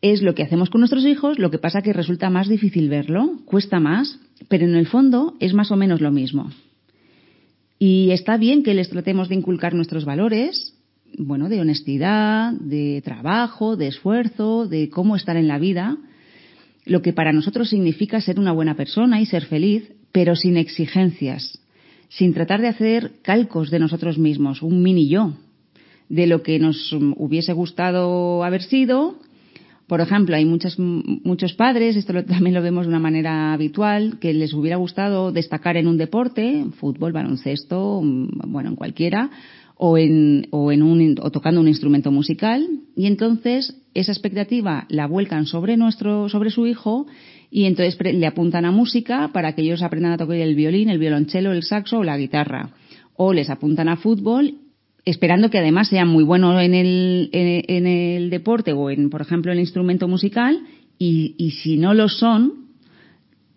es 0.02 0.22
lo 0.22 0.34
que 0.34 0.42
hacemos 0.42 0.70
con 0.70 0.80
nuestros 0.80 1.04
hijos, 1.04 1.38
lo 1.38 1.50
que 1.50 1.58
pasa 1.58 1.82
que 1.82 1.92
resulta 1.92 2.30
más 2.30 2.48
difícil 2.48 2.88
verlo, 2.88 3.38
cuesta 3.44 3.80
más, 3.80 4.18
pero 4.48 4.64
en 4.64 4.74
el 4.74 4.86
fondo 4.86 5.34
es 5.40 5.54
más 5.54 5.70
o 5.70 5.76
menos 5.76 6.00
lo 6.00 6.12
mismo. 6.12 6.50
Y 7.78 8.10
está 8.10 8.36
bien 8.36 8.62
que 8.62 8.74
les 8.74 8.90
tratemos 8.90 9.28
de 9.28 9.36
inculcar 9.36 9.74
nuestros 9.74 10.04
valores, 10.04 10.74
bueno, 11.16 11.48
de 11.48 11.60
honestidad, 11.60 12.52
de 12.52 13.00
trabajo, 13.04 13.76
de 13.76 13.88
esfuerzo, 13.88 14.66
de 14.66 14.90
cómo 14.90 15.16
estar 15.16 15.36
en 15.36 15.48
la 15.48 15.58
vida, 15.58 15.96
lo 16.84 17.02
que 17.02 17.12
para 17.12 17.32
nosotros 17.32 17.68
significa 17.68 18.20
ser 18.20 18.38
una 18.38 18.52
buena 18.52 18.74
persona 18.74 19.20
y 19.20 19.26
ser 19.26 19.44
feliz, 19.44 19.92
pero 20.10 20.34
sin 20.34 20.56
exigencias, 20.56 21.60
sin 22.08 22.34
tratar 22.34 22.60
de 22.60 22.68
hacer 22.68 23.12
calcos 23.22 23.70
de 23.70 23.78
nosotros 23.78 24.18
mismos, 24.18 24.62
un 24.62 24.82
mini 24.82 25.08
yo, 25.08 25.34
de 26.08 26.26
lo 26.26 26.42
que 26.42 26.58
nos 26.58 26.92
hubiese 26.92 27.52
gustado 27.52 28.44
haber 28.44 28.62
sido 28.62 29.16
por 29.88 30.02
ejemplo, 30.02 30.36
hay 30.36 30.44
muchos, 30.44 30.78
muchos 30.78 31.54
padres, 31.54 31.96
esto 31.96 32.12
también 32.24 32.54
lo 32.54 32.62
vemos 32.62 32.84
de 32.84 32.90
una 32.90 33.00
manera 33.00 33.54
habitual, 33.54 34.18
que 34.20 34.34
les 34.34 34.52
hubiera 34.52 34.76
gustado 34.76 35.32
destacar 35.32 35.78
en 35.78 35.88
un 35.88 35.96
deporte, 35.96 36.66
fútbol, 36.78 37.12
baloncesto, 37.12 38.02
mm, 38.02 38.52
bueno, 38.52 38.68
en 38.68 38.76
cualquiera, 38.76 39.30
o, 39.76 39.96
en, 39.96 40.46
o, 40.50 40.72
en 40.72 40.82
un, 40.82 41.16
o 41.22 41.30
tocando 41.30 41.60
un 41.60 41.68
instrumento 41.68 42.12
musical, 42.12 42.68
y 42.96 43.06
entonces 43.06 43.80
esa 43.94 44.12
expectativa 44.12 44.84
la 44.90 45.06
vuelcan 45.06 45.46
sobre 45.46 45.78
nuestro, 45.78 46.28
sobre 46.28 46.50
su 46.50 46.66
hijo, 46.66 47.06
y 47.50 47.64
entonces 47.64 47.96
le 47.98 48.26
apuntan 48.26 48.66
a 48.66 48.70
música 48.70 49.30
para 49.32 49.54
que 49.54 49.62
ellos 49.62 49.82
aprendan 49.82 50.12
a 50.12 50.18
tocar 50.18 50.36
el 50.36 50.54
violín, 50.54 50.90
el 50.90 50.98
violonchelo, 50.98 51.52
el 51.52 51.62
saxo 51.62 52.00
o 52.00 52.04
la 52.04 52.18
guitarra. 52.18 52.72
O 53.16 53.32
les 53.32 53.48
apuntan 53.48 53.88
a 53.88 53.96
fútbol 53.96 54.56
esperando 55.10 55.50
que 55.50 55.58
además 55.58 55.88
sean 55.88 56.08
muy 56.08 56.24
buenos 56.24 56.60
en 56.62 56.74
el, 56.74 57.30
en, 57.32 57.86
el 57.86 58.30
deporte 58.30 58.72
o 58.72 58.90
en, 58.90 59.10
por 59.10 59.20
ejemplo, 59.20 59.52
el 59.52 59.60
instrumento 59.60 60.08
musical 60.08 60.60
y, 60.98 61.34
y 61.38 61.52
si 61.52 61.76
no 61.76 61.94
lo 61.94 62.08
son, 62.08 62.66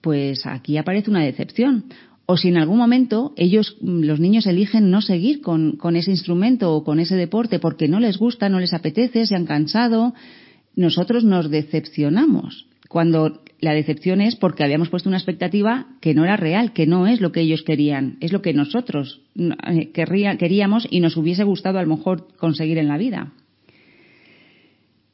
pues 0.01 0.46
aquí 0.46 0.77
aparece 0.77 1.10
una 1.10 1.24
decepción. 1.24 1.86
O 2.25 2.38
si 2.38 2.48
en 2.48 2.58
algún 2.58 2.77
momento 2.77 3.34
ellos, 3.36 3.77
los 3.81 4.20
niños 4.20 4.46
eligen 4.48 4.89
no 4.89 5.01
seguir 5.01 5.41
con, 5.41 5.74
con, 5.75 5.96
ese 5.96 6.12
instrumento 6.12 6.74
o 6.74 6.84
con 6.84 7.00
ese 7.00 7.15
deporte 7.15 7.60
porque 7.60 7.88
no 7.88 8.00
les 8.00 8.17
gusta, 8.17 8.48
no 8.48 8.60
les 8.60 8.74
apetece, 8.74 9.25
se 9.25 9.36
han 9.36 9.46
cansado, 9.46 10.13
nosotros 10.75 11.24
nos 11.24 11.50
decepcionamos. 11.50 12.67
Cuando 12.92 13.40
la 13.62 13.74
decepción 13.74 14.20
es 14.20 14.36
porque 14.36 14.66
habíamos 14.66 14.90
puesto 14.90 15.08
una 15.08 15.18
expectativa 15.18 15.88
que 16.02 16.14
no 16.14 16.26
era 16.26 16.36
real, 16.36 16.74
que 16.74 16.86
no 16.86 17.08
es 17.08 17.22
lo 17.22 17.32
que 17.32 17.40
ellos 17.40 17.64
querían, 17.64 18.18
es 18.20 18.34
lo 18.34 18.42
que 18.42 18.54
nosotros 18.54 19.22
eh, 19.38 19.92
queríamos 19.94 20.86
y 20.92 21.00
nos 21.00 21.16
hubiese 21.16 21.46
gustado 21.46 21.80
a 21.80 21.84
lo 21.84 21.96
mejor 21.96 22.28
conseguir 22.36 22.78
en 22.78 22.90
la 22.90 22.98
vida. 22.98 23.32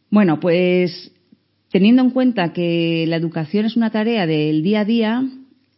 Bueno, 0.10 0.40
pues 0.40 1.12
teniendo 1.70 2.02
en 2.02 2.10
cuenta 2.10 2.52
que 2.52 3.06
la 3.08 3.18
educación 3.18 3.66
es 3.66 3.78
una 3.78 3.92
tarea 3.92 4.26
del 4.26 4.64
día 4.64 4.80
a 4.80 4.86
día, 4.86 5.24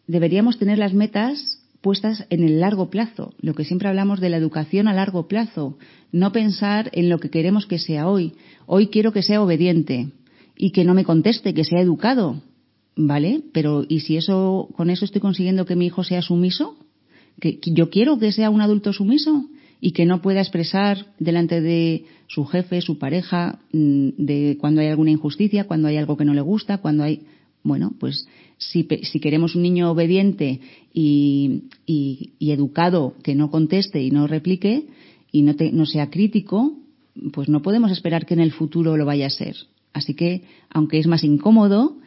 deberíamos 0.08 0.58
tener 0.58 0.78
las 0.78 0.94
metas 0.94 1.66
puestas 1.82 2.26
en 2.30 2.46
el 2.46 2.62
largo 2.62 2.90
plazo, 2.90 3.34
lo 3.42 3.56
que 3.56 3.66
siempre 3.66 3.90
hablamos 3.90 4.22
de 4.22 4.30
la 4.30 4.38
educación 4.38 4.88
a 4.88 4.94
largo 4.94 5.28
plazo, 5.28 5.78
no 6.14 6.32
pensar 6.32 6.92
en 6.94 7.10
lo 7.10 7.20
que 7.20 7.30
queremos 7.30 7.66
que 7.66 7.78
sea 7.78 8.08
hoy. 8.08 8.36
Hoy 8.68 8.88
quiero 8.88 9.12
que 9.12 9.22
sea 9.22 9.42
obediente 9.42 10.14
y 10.60 10.70
que 10.70 10.84
no 10.84 10.94
me 10.94 11.06
conteste, 11.06 11.56
que 11.56 11.64
sea 11.64 11.82
educado, 11.82 12.44
¿Vale? 13.02 13.42
Pero 13.54 13.86
¿y 13.88 14.02
si 14.02 14.18
eso 14.18 14.68
con 14.76 14.90
eso 14.90 15.06
estoy 15.06 15.22
consiguiendo 15.22 15.66
que 15.66 15.78
mi 15.78 15.86
hijo 15.86 16.04
sea 16.04 16.22
sumiso? 16.22 16.76
¿Que, 17.40 17.58
yo 17.66 17.90
quiero 17.90 18.20
que 18.20 18.34
sea 18.34 18.50
un 18.50 18.60
adulto 18.60 18.92
sumiso 18.92 19.46
y 19.80 19.92
que 19.92 20.06
no 20.06 20.22
pueda 20.22 20.42
expresar 20.42 21.06
delante 21.18 21.62
de 21.62 22.04
su 22.28 22.44
jefe, 22.44 22.82
su 22.82 23.00
pareja, 23.00 23.60
mm, 23.72 24.10
de 24.18 24.58
cuando 24.60 24.82
hay 24.82 24.88
alguna 24.88 25.12
injusticia, 25.12 25.64
cuando 25.64 25.88
hay 25.88 25.96
algo 25.96 26.18
que 26.18 26.26
no 26.26 26.34
le 26.34 26.42
gusta, 26.42 26.80
cuando 26.80 27.04
hay 27.04 27.22
bueno, 27.64 27.94
pues 27.98 28.28
si, 28.58 28.86
si 29.04 29.20
queremos 29.22 29.56
un 29.56 29.62
niño 29.62 29.92
obediente 29.92 30.60
y, 30.94 31.64
y, 31.86 32.32
y, 32.38 32.52
educado 32.52 33.16
que 33.24 33.34
no 33.34 33.50
conteste 33.50 34.04
y 34.04 34.12
no 34.12 34.28
replique 34.28 34.88
y 35.32 35.42
no, 35.44 35.56
te, 35.56 35.72
no 35.72 35.86
sea 35.86 36.10
crítico, 36.10 36.74
pues 37.32 37.48
no 37.48 37.62
podemos 37.62 37.92
esperar 37.92 38.26
que 38.26 38.34
en 38.34 38.42
el 38.42 38.52
futuro 38.52 38.98
lo 38.98 39.06
vaya 39.06 39.28
a 39.28 39.30
ser. 39.30 39.56
Así 39.94 40.14
que, 40.14 40.44
aunque 40.70 41.00
es 41.00 41.08
más 41.08 41.24
incómodo, 41.24 41.98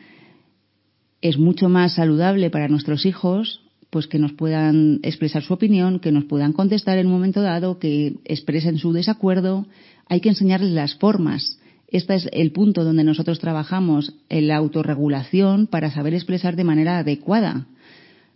Es 1.23 1.39
mucho 1.39 1.69
más 1.69 1.95
saludable 1.95 2.51
para 2.51 2.69
nuestros 2.69 3.07
hijos 3.07 3.61
pues 3.91 4.07
que 4.07 4.19
nos 4.19 4.33
puedan 4.33 5.01
expresar 5.03 5.43
su 5.43 5.53
opinión, 5.53 6.01
que 6.01 6.13
nos 6.13 6.25
puedan 6.25 6.53
contestar 6.55 6.99
en 6.99 7.07
un 7.07 7.13
momento 7.13 7.43
dado, 7.43 7.79
que 7.79 8.15
expresen 8.25 8.79
su 8.79 8.93
desacuerdo. 8.93 9.67
Hay 10.09 10.21
que 10.21 10.31
enseñarles 10.31 10.73
las 10.73 10.95
formas. 10.95 11.61
Este 11.89 12.15
es 12.15 12.27
el 12.33 12.53
punto 12.53 12.85
donde 12.85 13.05
nosotros 13.05 13.39
trabajamos 13.39 14.15
en 14.31 14.49
la 14.49 14.57
autorregulación 14.57 15.67
para 15.67 15.91
saber 15.91 16.15
expresar 16.15 16.57
de 16.57 16.65
manera 16.65 16.99
adecuada. 16.99 17.67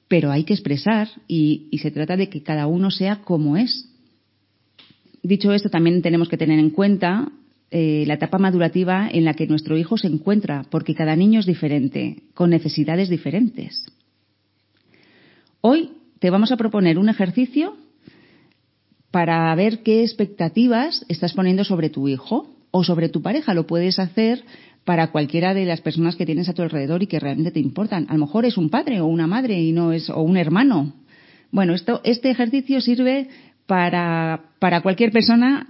Pero 0.08 0.30
hay 0.30 0.44
que 0.44 0.52
expresar 0.52 1.08
y, 1.26 1.68
y 1.70 1.78
se 1.78 1.90
trata 1.90 2.16
de 2.18 2.28
que 2.28 2.42
cada 2.42 2.66
uno 2.66 2.90
sea 2.90 3.22
como 3.22 3.56
es. 3.56 3.88
Dicho 5.22 5.52
esto, 5.54 5.70
también 5.70 6.02
tenemos 6.02 6.28
que 6.28 6.36
tener 6.36 6.58
en 6.58 6.70
cuenta 6.70 7.32
eh, 7.70 8.04
la 8.06 8.14
etapa 8.14 8.38
madurativa 8.38 9.08
en 9.10 9.24
la 9.24 9.34
que 9.34 9.46
nuestro 9.46 9.76
hijo 9.76 9.98
se 9.98 10.06
encuentra, 10.06 10.64
porque 10.70 10.94
cada 10.94 11.16
niño 11.16 11.40
es 11.40 11.46
diferente, 11.46 12.22
con 12.34 12.50
necesidades 12.50 13.08
diferentes. 13.08 13.86
Hoy 15.60 15.90
te 16.20 16.30
vamos 16.30 16.52
a 16.52 16.56
proponer 16.56 16.98
un 16.98 17.08
ejercicio 17.08 17.76
para 19.10 19.54
ver 19.54 19.82
qué 19.82 20.02
expectativas 20.02 21.04
estás 21.08 21.32
poniendo 21.32 21.64
sobre 21.64 21.90
tu 21.90 22.06
hijo 22.06 22.54
o 22.70 22.84
sobre 22.84 23.08
tu 23.08 23.22
pareja. 23.22 23.54
Lo 23.54 23.66
puedes 23.66 23.98
hacer 23.98 24.44
para 24.84 25.10
cualquiera 25.10 25.52
de 25.52 25.64
las 25.64 25.80
personas 25.80 26.14
que 26.14 26.26
tienes 26.26 26.48
a 26.48 26.54
tu 26.54 26.62
alrededor 26.62 27.02
y 27.02 27.08
que 27.08 27.18
realmente 27.18 27.50
te 27.50 27.60
importan. 27.60 28.06
A 28.08 28.12
lo 28.12 28.20
mejor 28.20 28.44
es 28.44 28.56
un 28.56 28.70
padre 28.70 29.00
o 29.00 29.06
una 29.06 29.26
madre 29.26 29.60
y 29.60 29.72
no 29.72 29.92
es 29.92 30.08
o 30.08 30.20
un 30.22 30.36
hermano. 30.36 30.92
Bueno, 31.50 31.74
esto, 31.74 32.00
este 32.04 32.30
ejercicio 32.30 32.80
sirve 32.80 33.28
para, 33.66 34.50
para 34.60 34.82
cualquier 34.82 35.10
persona 35.10 35.66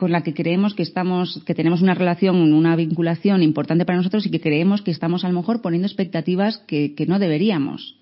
con 0.00 0.12
la 0.12 0.22
que 0.22 0.32
creemos 0.32 0.72
que 0.72 0.82
estamos, 0.82 1.42
que 1.44 1.54
tenemos 1.54 1.82
una 1.82 1.92
relación, 1.92 2.54
una 2.54 2.74
vinculación 2.74 3.42
importante 3.42 3.84
para 3.84 3.98
nosotros 3.98 4.24
y 4.24 4.30
que 4.30 4.40
creemos 4.40 4.80
que 4.80 4.90
estamos 4.90 5.26
a 5.26 5.28
lo 5.28 5.34
mejor 5.34 5.60
poniendo 5.60 5.86
expectativas 5.86 6.56
que, 6.66 6.94
que 6.94 7.04
no 7.04 7.18
deberíamos. 7.18 7.98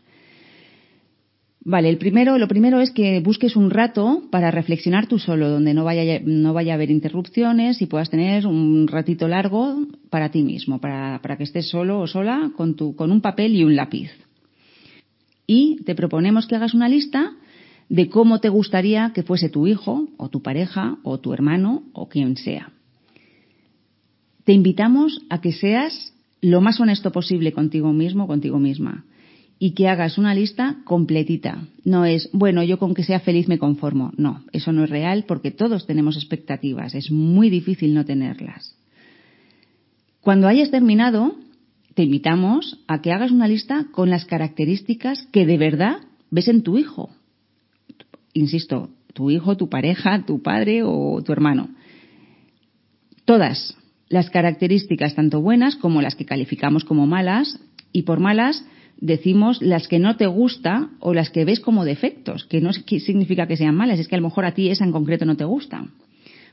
Vale, 1.65 1.89
el 1.89 1.99
primero, 1.99 2.39
lo 2.39 2.47
primero 2.47 2.81
es 2.81 2.93
que 2.93 3.19
busques 3.19 3.57
un 3.57 3.71
rato 3.71 4.23
para 4.31 4.53
reflexionar 4.53 5.09
tú 5.09 5.19
solo, 5.19 5.49
donde 5.49 5.75
no 5.75 5.83
vaya, 5.83 6.21
no 6.25 6.55
vaya 6.55 6.75
a 6.75 6.77
haber 6.77 6.93
interrupciones 6.93 7.83
y 7.83 7.87
puedas 7.87 8.11
tener 8.11 8.47
un 8.47 8.87
ratito 8.87 9.27
largo 9.27 9.85
para 10.09 10.31
ti 10.31 10.45
mismo, 10.45 10.81
para, 10.81 11.21
para 11.21 11.37
que 11.37 11.43
estés 11.43 11.69
solo 11.69 11.99
o 11.99 12.07
sola 12.07 12.53
con, 12.57 12.77
tu, 12.77 12.95
con 12.95 13.11
un 13.11 13.21
papel 13.21 13.57
y 13.57 13.65
un 13.65 13.75
lápiz. 13.75 14.13
Y 15.49 15.83
te 15.85 15.97
proponemos 15.97 16.47
que 16.47 16.55
hagas 16.55 16.75
una 16.75 16.89
lista 16.89 17.33
de 17.89 18.09
cómo 18.11 18.41
te 18.41 18.49
gustaría 18.49 19.13
que 19.15 19.23
fuese 19.23 19.49
tu 19.49 19.67
hijo 19.67 20.09
o 20.17 20.29
tu 20.29 20.43
pareja 20.43 20.99
o 21.03 21.19
tu 21.19 21.33
hermano 21.33 21.85
o 21.93 22.09
quien 22.09 22.37
sea. 22.37 22.73
Te 24.45 24.53
invitamos 24.53 25.21
a 25.31 25.41
que 25.41 25.53
seas 25.53 26.13
lo 26.41 26.61
más 26.61 26.81
honesto 26.81 27.13
posible 27.13 27.53
contigo 27.53 27.93
mismo, 27.93 28.27
contigo 28.27 28.59
misma, 28.59 29.05
y 29.59 29.73
que 29.73 29.89
hagas 29.89 30.19
una 30.19 30.35
lista 30.35 30.77
completita. 30.85 31.67
No 31.85 32.05
es, 32.05 32.31
bueno, 32.33 32.63
yo 32.63 32.79
con 32.79 32.95
que 32.95 33.03
sea 33.03 33.21
feliz 33.21 33.49
me 33.49 33.59
conformo. 33.59 34.13
No, 34.17 34.45
eso 34.53 34.73
no 34.73 34.85
es 34.85 34.91
real 34.91 35.25
porque 35.27 35.51
todos 35.51 35.87
tenemos 35.87 36.17
expectativas. 36.17 36.95
Es 36.95 37.11
muy 37.11 37.51
difícil 37.51 37.93
no 37.93 38.05
tenerlas. 38.05 38.77
Cuando 40.21 40.47
hayas 40.47 40.71
terminado, 40.71 41.35
te 41.95 42.05
invitamos 42.05 42.79
a 42.87 43.01
que 43.01 43.13
hagas 43.13 43.33
una 43.33 43.49
lista 43.49 43.87
con 43.91 44.11
las 44.11 44.27
características 44.27 45.27
que 45.33 45.45
de 45.45 45.59
verdad 45.59 45.97
ves 46.31 46.47
en 46.47 46.63
tu 46.63 46.79
hijo 46.79 47.11
insisto, 48.33 48.91
tu 49.15 49.31
hijo, 49.31 49.57
tu 49.57 49.69
pareja, 49.69 50.25
tu 50.25 50.43
padre 50.43 50.83
o 50.85 51.23
tu 51.25 51.33
hermano. 51.33 51.71
Todas 53.25 53.77
las 54.09 54.31
características, 54.31 55.15
tanto 55.15 55.41
buenas 55.41 55.77
como 55.77 56.03
las 56.03 56.15
que 56.15 56.25
calificamos 56.25 56.85
como 56.85 57.07
malas, 57.07 57.61
y 57.93 58.03
por 58.03 58.21
malas 58.21 58.65
decimos 59.01 59.63
las 59.63 59.89
que 59.89 59.99
no 59.99 60.17
te 60.17 60.27
gusta 60.27 60.91
o 61.01 61.15
las 61.15 61.31
que 61.31 61.45
ves 61.45 61.61
como 61.61 61.85
defectos, 61.85 62.45
que 62.45 62.61
no 62.61 62.73
significa 62.73 63.47
que 63.47 63.57
sean 63.57 63.75
malas, 63.75 63.99
es 63.99 64.09
que 64.09 64.17
a 64.17 64.19
lo 64.19 64.29
mejor 64.29 64.45
a 64.45 64.55
ti 64.55 64.71
esa 64.71 64.85
en 64.85 64.93
concreto 64.93 65.25
no 65.25 65.37
te 65.37 65.45
gusta. 65.45 65.87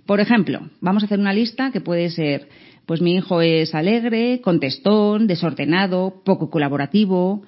Por 0.06 0.20
ejemplo, 0.20 0.70
vamos 0.82 1.04
a 1.04 1.06
hacer 1.08 1.20
una 1.20 1.34
lista 1.34 1.72
que 1.72 1.82
puede 1.82 2.10
ser, 2.10 2.50
pues 2.86 3.02
mi 3.02 3.16
hijo 3.16 3.42
es 3.42 3.74
alegre, 3.74 4.42
contestón, 4.42 5.26
desordenado, 5.26 6.22
poco 6.24 6.52
colaborativo, 6.52 7.42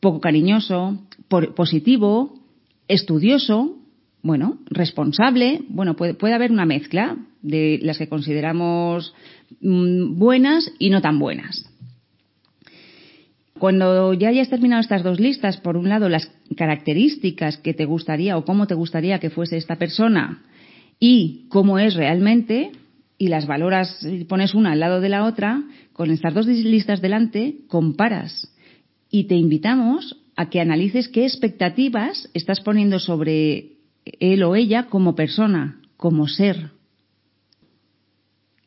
poco 0.00 0.20
cariñoso, 0.20 0.98
positivo, 1.28 2.38
estudioso, 2.86 3.78
bueno, 4.24 4.58
responsable, 4.70 5.60
bueno, 5.68 5.96
puede, 5.96 6.14
puede 6.14 6.32
haber 6.32 6.50
una 6.50 6.64
mezcla 6.64 7.18
de 7.42 7.78
las 7.82 7.98
que 7.98 8.08
consideramos 8.08 9.14
mm, 9.60 10.18
buenas 10.18 10.72
y 10.78 10.88
no 10.88 11.02
tan 11.02 11.18
buenas. 11.18 11.70
Cuando 13.58 14.14
ya 14.14 14.30
hayas 14.30 14.48
terminado 14.48 14.80
estas 14.80 15.02
dos 15.02 15.20
listas, 15.20 15.58
por 15.58 15.76
un 15.76 15.90
lado 15.90 16.08
las 16.08 16.32
características 16.56 17.58
que 17.58 17.74
te 17.74 17.84
gustaría 17.84 18.38
o 18.38 18.46
cómo 18.46 18.66
te 18.66 18.74
gustaría 18.74 19.20
que 19.20 19.28
fuese 19.28 19.58
esta 19.58 19.76
persona 19.76 20.42
y 20.98 21.44
cómo 21.50 21.78
es 21.78 21.94
realmente, 21.94 22.72
y 23.18 23.28
las 23.28 23.46
valoras, 23.46 24.06
pones 24.26 24.54
una 24.54 24.72
al 24.72 24.80
lado 24.80 25.02
de 25.02 25.10
la 25.10 25.26
otra, 25.26 25.64
con 25.92 26.10
estas 26.10 26.32
dos 26.32 26.46
listas 26.46 27.02
delante, 27.02 27.56
comparas. 27.68 28.50
Y 29.10 29.24
te 29.24 29.34
invitamos 29.34 30.16
a 30.34 30.48
que 30.48 30.60
analices 30.60 31.08
qué 31.08 31.24
expectativas 31.24 32.30
estás 32.32 32.60
poniendo 32.60 32.98
sobre 32.98 33.73
él 34.04 34.42
o 34.42 34.54
ella 34.54 34.86
como 34.86 35.14
persona, 35.14 35.80
como 35.96 36.28
ser, 36.28 36.70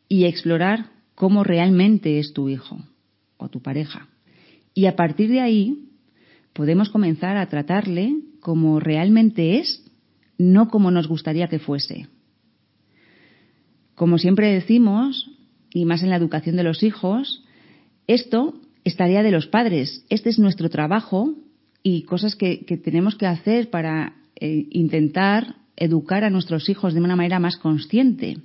y 0.10 0.26
explorar 0.26 0.92
cómo 1.16 1.44
realmente 1.44 2.20
es 2.20 2.34
tu 2.34 2.50
hijo 2.50 2.80
o 3.38 3.50
tu 3.50 3.62
pareja. 3.62 4.08
Y 4.74 4.86
a 4.86 4.96
partir 4.96 5.30
de 5.30 5.42
ahí 5.42 5.90
podemos 6.54 6.90
comenzar 6.90 7.38
a 7.38 7.48
tratarle 7.50 8.16
como 8.40 8.80
realmente 8.80 9.60
es, 9.60 9.84
no 10.38 10.70
como 10.70 10.92
nos 10.92 11.08
gustaría 11.08 11.48
que 11.48 11.60
fuese. 11.60 12.08
Como 13.96 14.20
siempre 14.20 14.54
decimos, 14.54 15.32
y 15.74 15.86
más 15.86 16.04
en 16.04 16.12
la 16.12 16.16
educación 16.16 16.56
de 16.56 16.64
los 16.64 16.84
hijos, 16.84 17.44
esto 18.06 18.54
es 18.84 18.96
tarea 18.96 19.24
de 19.24 19.32
los 19.32 19.48
padres. 19.48 20.06
Este 20.10 20.30
es 20.30 20.40
nuestro 20.40 20.70
trabajo 20.70 21.34
y 21.84 22.04
cosas 22.04 22.36
que, 22.36 22.64
que 22.66 22.78
tenemos 22.78 23.16
que 23.16 23.26
hacer 23.26 23.70
para 23.70 24.14
eh, 24.40 24.68
intentar 24.72 25.56
educar 25.76 26.24
a 26.24 26.30
nuestros 26.30 26.70
hijos 26.70 26.94
de 26.94 27.02
una 27.02 27.16
manera 27.16 27.40
más 27.40 27.58
consciente. 27.58 28.38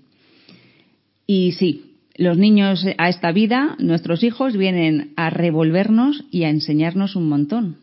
Y 1.26 1.52
sí, 1.52 1.96
los 2.16 2.36
niños 2.36 2.84
a 2.98 3.08
esta 3.08 3.32
vida, 3.32 3.76
nuestros 3.78 4.22
hijos, 4.22 4.56
vienen 4.56 5.12
a 5.16 5.30
revolvernos 5.30 6.24
y 6.30 6.44
a 6.44 6.50
enseñarnos 6.50 7.16
un 7.16 7.28
montón. 7.28 7.76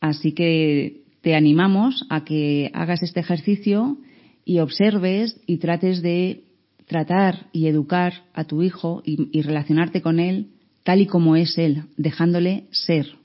Así 0.00 0.32
que 0.32 1.02
te 1.20 1.34
animamos 1.34 2.06
a 2.10 2.24
que 2.24 2.70
hagas 2.74 3.02
este 3.02 3.20
ejercicio 3.20 3.98
y 4.44 4.58
observes 4.58 5.40
y 5.46 5.58
trates 5.58 6.02
de 6.02 6.44
tratar 6.86 7.46
y 7.52 7.66
educar 7.66 8.24
a 8.34 8.44
tu 8.44 8.62
hijo 8.62 9.02
y, 9.04 9.28
y 9.36 9.42
relacionarte 9.42 10.02
con 10.02 10.20
él 10.20 10.48
tal 10.86 11.00
y 11.00 11.06
como 11.06 11.34
es 11.34 11.58
él, 11.58 11.82
dejándole 11.96 12.68
ser. 12.70 13.16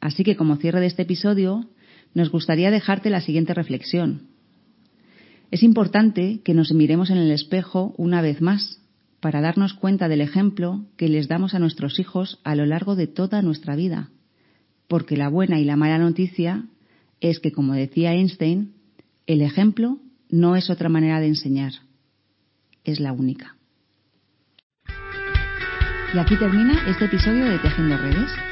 Así 0.00 0.22
que 0.22 0.36
como 0.36 0.56
cierre 0.56 0.80
de 0.80 0.86
este 0.86 1.02
episodio, 1.02 1.66
nos 2.14 2.30
gustaría 2.30 2.70
dejarte 2.70 3.10
la 3.10 3.20
siguiente 3.20 3.54
reflexión. 3.54 4.28
Es 5.50 5.62
importante 5.62 6.40
que 6.44 6.54
nos 6.54 6.72
miremos 6.72 7.10
en 7.10 7.18
el 7.18 7.30
espejo 7.30 7.94
una 7.98 8.22
vez 8.22 8.40
más 8.40 8.80
para 9.20 9.40
darnos 9.40 9.74
cuenta 9.74 10.08
del 10.08 10.20
ejemplo 10.20 10.84
que 10.96 11.08
les 11.08 11.28
damos 11.28 11.54
a 11.54 11.58
nuestros 11.58 11.98
hijos 12.00 12.40
a 12.42 12.56
lo 12.56 12.66
largo 12.66 12.96
de 12.96 13.06
toda 13.06 13.42
nuestra 13.42 13.76
vida. 13.76 14.10
Porque 14.88 15.16
la 15.16 15.28
buena 15.28 15.60
y 15.60 15.64
la 15.64 15.76
mala 15.76 15.98
noticia 15.98 16.64
es 17.20 17.38
que, 17.38 17.52
como 17.52 17.74
decía 17.74 18.12
Einstein, 18.12 18.72
el 19.26 19.42
ejemplo 19.42 19.98
no 20.28 20.56
es 20.56 20.70
otra 20.70 20.88
manera 20.88 21.20
de 21.20 21.28
enseñar, 21.28 21.72
es 22.82 22.98
la 22.98 23.12
única. 23.12 23.56
Y 26.14 26.18
aquí 26.18 26.36
termina 26.36 26.82
este 26.88 27.04
episodio 27.04 27.44
de 27.46 27.58
Tejiendo 27.58 27.96
Redes. 27.96 28.51